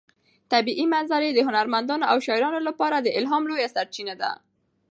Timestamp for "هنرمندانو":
1.47-2.05